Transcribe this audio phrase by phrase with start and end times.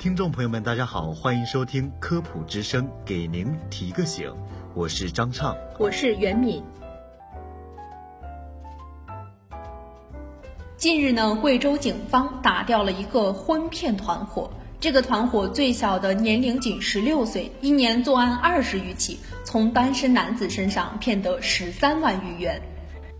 [0.00, 4.32] 听众朋友们，大家好，欢迎收听科普之声，给您提个醒，
[4.72, 6.64] 我是张畅，我是袁敏。
[10.78, 14.50] 近日呢，贵州警方打掉了一个婚骗团伙。
[14.80, 22.58] 这个团伙最小的年龄仅十六岁，一年作案二十余起，从单身男子身上骗得十三万余元。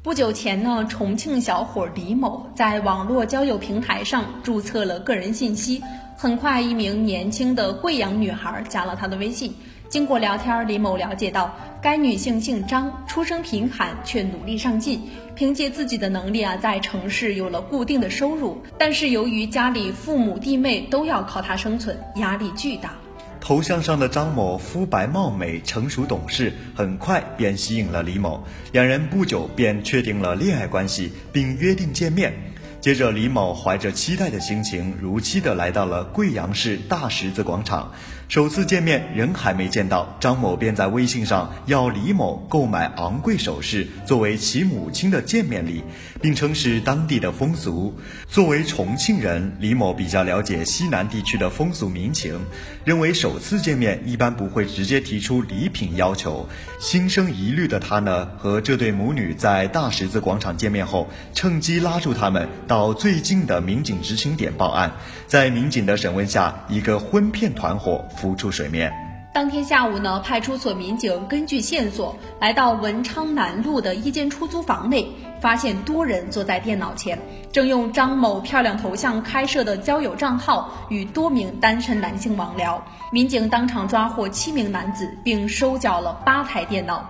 [0.02, 5.82] 不久前呢，重庆小伙李某在网络交友平台上注册了个人信息。
[6.22, 9.54] 很快，一名年轻的贵阳女孩加了他的微信。
[9.88, 15.00] 经过聊天，李某了解到该女性姓张，出身贫寒却努力上进，
[15.34, 18.62] 凭借自己的能力啊，在城市有了固定的收入。
[18.76, 22.92] 但是由于家里父母弟妹都要靠她生存，压力巨大。
[23.40, 32.34] 头像上的张某肤白貌美、成熟懂事，很快便吸引了李某，两人不久便确定了恋爱关系，并约定见面。
[32.80, 37.92] 接着，李某怀着期待的心情，如期的来到了贵阳市大十字广场。
[38.28, 45.82] 首次见面，人还没见到，张某便在微信上要李某购买昂贵首饰作为其母亲的见面礼，
[46.22, 47.92] 并称是当地的风俗。
[48.28, 52.40] 作为重庆人，李某比较了解西南地区的风俗民情，
[52.84, 56.48] 认为首次见面一般不会直接提出礼品要求。
[56.78, 64.92] 心生疑虑的他呢，和这对母女在大十字广场见面后，趁机拉住他们到最近的民警执勤点报案。
[65.26, 68.04] 在民警的审问下，一个婚骗团伙。
[68.16, 68.92] 浮出水面。
[69.34, 75.08] 当天下午呢，派出所民警根据线索来到文昌南路的一间出租房内，
[75.40, 77.18] 发现多人坐在电脑前，
[77.50, 82.80] 正用张某漂亮头像开设的交友账号与多名单身男性网聊。
[83.10, 87.04] 民警当场抓获七名男子，并收缴了八台电脑。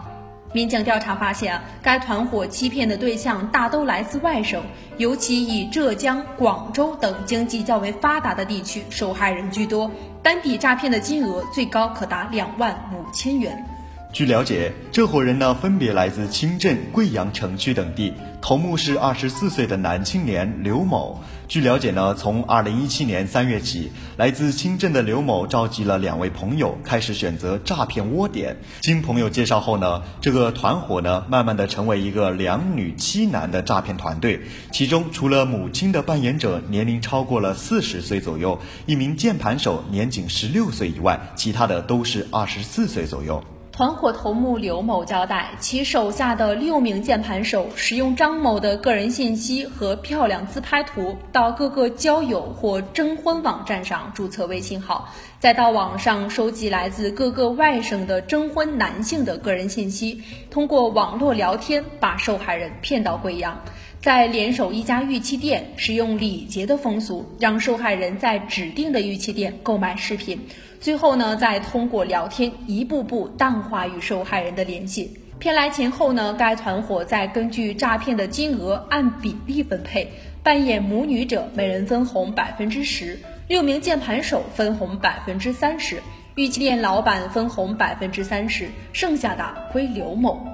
[0.52, 4.60] 民警调查发现，该团伙欺骗的对象大都来自外省，
[4.96, 9.88] 尤其以浙江、广州等经济较为发达的地区受害人居多，
[10.22, 13.64] 单笔诈骗的金额最高可达两万五千元。
[14.12, 21.22] 据了解，这伙人呢分别来自清镇、贵阳城区等地，头目是二十四岁的男青年刘某。
[21.47, 28.56] 据了解呢，从二零一七年三月起，来自清镇的刘某召集了两位朋友，开始选择诈骗窝点。
[28.81, 34.41] 经朋友介绍后呢，这个团伙呢，慢慢的成为一个两女七男的诈骗团队。
[34.72, 43.41] 其中，除了母亲的扮演者年龄超过了四十岁左右，一名键盘手年仅十六岁以外，其他的都是二十四岁左右。
[43.72, 63.62] 团伙头目刘某交代，其手下的六名键盘手使用张某的个人信息和漂亮自拍图，到各个交友或征婚网站上注册微信号，再到网上收集来自各个外省的征婚男性的个人信息，通过网络聊天把受害人骗到贵阳，
[64.02, 70.40] 再联手一家玉器店，使用礼节的风俗，让受害人在指定的玉器店购买饰品。
[70.80, 75.18] 最后呢，再通过聊天一步步淡化与受害人的联系。
[75.38, 80.10] 骗来钱后呢，该团伙再根据诈骗的金额按比例分配，
[80.42, 83.18] 扮演母女者每人分红百分之十，
[83.48, 86.02] 六名键盘手分红百分之三十，
[86.36, 90.49] 玉器店老板分红百分之三十，剩下的归刘某。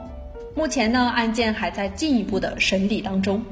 [0.56, 3.44] 目前呢，案件还在进一步的审理当中。